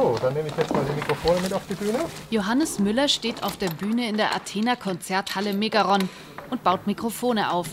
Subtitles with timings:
[0.00, 1.98] So, dann nehme ich jetzt mal die Mikrofone mit auf die Bühne.
[2.30, 6.08] Johannes Müller steht auf der Bühne in der Athener Konzerthalle Megaron
[6.48, 7.68] und baut Mikrofone auf.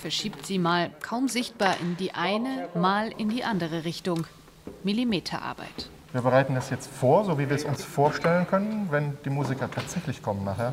[0.00, 4.26] Verschiebt sie mal kaum sichtbar in die eine, mal in die andere Richtung.
[4.84, 5.90] Millimeterarbeit.
[6.12, 8.88] Wir bereiten das jetzt vor, so wie wir es uns vorstellen können.
[8.90, 10.72] Wenn die Musiker tatsächlich kommen nachher,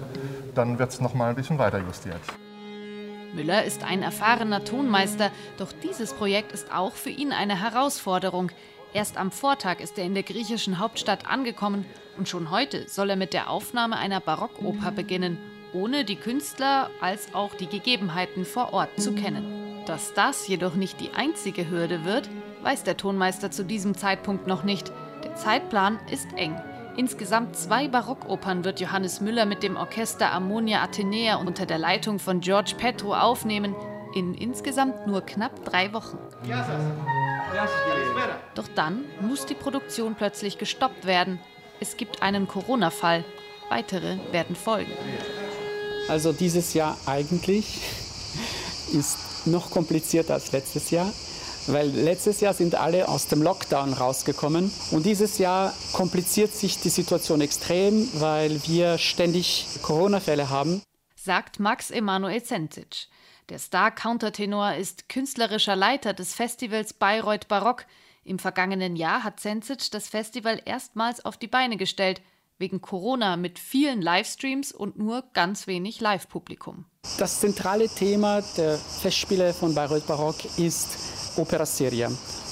[0.56, 2.22] dann wird es noch mal ein bisschen weiter justiert.
[3.34, 8.52] Müller ist ein erfahrener Tonmeister, doch dieses Projekt ist auch für ihn eine Herausforderung.
[8.94, 11.86] Erst am Vortag ist er in der griechischen Hauptstadt angekommen
[12.18, 15.40] und schon heute soll er mit der Aufnahme einer Barockoper beginnen,
[15.74, 19.82] ohne die Künstler als auch die Gegebenheiten vor Ort zu kennen.
[19.88, 22.30] Dass das jedoch nicht die einzige Hürde wird,
[22.62, 24.92] weiß der Tonmeister zu diesem Zeitpunkt noch nicht.
[25.24, 26.56] Der Zeitplan ist eng.
[26.96, 32.40] Insgesamt zwei Barockopern wird Johannes Müller mit dem Orchester Ammonia Athenäa unter der Leitung von
[32.42, 33.76] George Petro aufnehmen,
[34.14, 36.18] in insgesamt nur knapp drei Wochen.
[38.56, 41.40] Doch dann muss die Produktion plötzlich gestoppt werden.
[41.80, 43.26] Es gibt einen Corona-Fall.
[43.70, 44.92] Weitere werden folgen.
[46.08, 47.82] Also dieses Jahr eigentlich
[48.94, 51.12] ist noch komplizierter als letztes Jahr.
[51.68, 56.90] Weil letztes Jahr sind alle aus dem Lockdown rausgekommen und dieses Jahr kompliziert sich die
[56.90, 60.82] Situation extrem, weil wir ständig Corona-Fälle haben.
[61.16, 63.08] Sagt Max Emanuel Zenzic.
[63.50, 67.86] Der Star-Countertenor ist künstlerischer Leiter des Festivals Bayreuth Barock.
[68.24, 72.22] Im vergangenen Jahr hat Zenzic das Festival erstmals auf die Beine gestellt,
[72.58, 76.86] wegen Corona mit vielen Livestreams und nur ganz wenig Live-Publikum.
[77.18, 80.98] Das zentrale Thema der Festspiele von Bayreuth Barock ist
[81.36, 82.10] Opera Seria.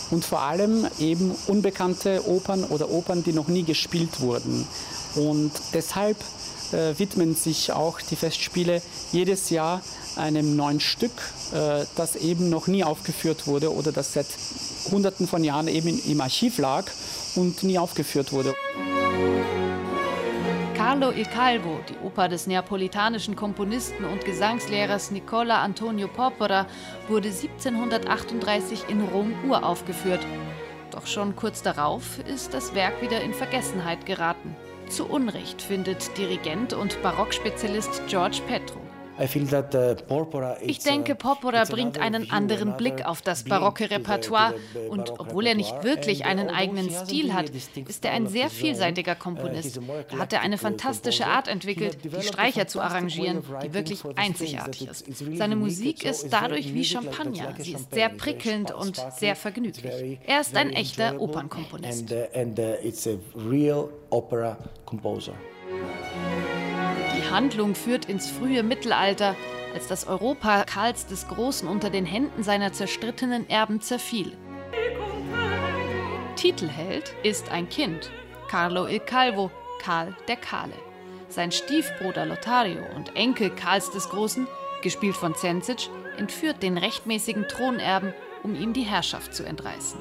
[0.09, 4.67] Und vor allem eben unbekannte Opern oder Opern, die noch nie gespielt wurden.
[5.15, 6.17] Und deshalb
[6.73, 9.81] äh, widmen sich auch die Festspiele jedes Jahr
[10.15, 11.11] einem neuen Stück,
[11.53, 14.27] äh, das eben noch nie aufgeführt wurde oder das seit
[14.91, 16.85] Hunderten von Jahren eben im Archiv lag
[17.35, 18.53] und nie aufgeführt wurde.
[20.75, 26.67] Carlo il Calvo, die Oper des neapolitanischen Komponisten und Gesangslehrers Nicola Antonio Porpora,
[27.07, 30.25] wurde 1738 in Rom uraufgeführt.
[30.91, 34.55] Doch schon kurz darauf ist das Werk wieder in Vergessenheit geraten.
[34.91, 38.80] Zu Unrecht findet Dirigent und Barockspezialist George Petro.
[39.21, 44.55] Uh, ich denke, Porpora bringt einen anderen Blick auf das barocke Repertoire
[44.89, 49.79] und obwohl er nicht wirklich einen eigenen Stil hat, ist er ein sehr vielseitiger Komponist.
[50.09, 55.05] Da hat er eine fantastische Art entwickelt, die Streicher zu arrangieren, die wirklich einzigartig ist.
[55.35, 57.53] Seine Musik ist dadurch wie Champagner.
[57.59, 60.19] Sie ist sehr prickelnd und sehr vergnüglich.
[60.25, 62.11] Er ist ein echter Opernkomponist.
[67.31, 69.35] Handlung führt ins frühe Mittelalter,
[69.73, 74.37] als das Europa Karls des Großen unter den Händen seiner zerstrittenen Erben zerfiel.
[76.35, 78.11] Titelheld ist ein Kind,
[78.49, 79.49] Carlo il Calvo,
[79.81, 80.73] Karl der Kahle.
[81.29, 84.47] Sein Stiefbruder Lothario und Enkel Karls des Großen,
[84.81, 89.99] gespielt von Zenzic, entführt den rechtmäßigen Thronerben, um ihm die Herrschaft zu entreißen.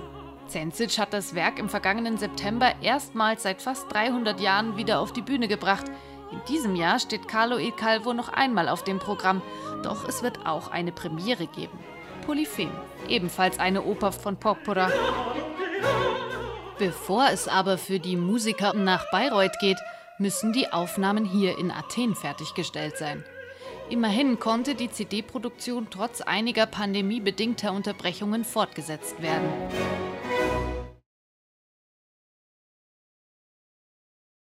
[0.49, 5.23] Zenzic hat das Werk im vergangenen September erstmals seit fast 300 Jahren wieder auf die
[5.23, 5.85] Bühne gebracht–
[6.33, 9.43] in diesem Jahr steht Carlo il Calvo noch einmal auf dem Programm,
[9.83, 11.79] doch es wird auch eine Premiere geben.
[12.25, 12.71] Polyphem,
[13.09, 14.91] ebenfalls eine Oper von Porpora.
[16.79, 19.79] Bevor es aber für die Musiker nach Bayreuth geht,
[20.19, 23.25] müssen die Aufnahmen hier in Athen fertiggestellt sein.
[23.89, 29.49] Immerhin konnte die CD-Produktion trotz einiger pandemiebedingter Unterbrechungen fortgesetzt werden.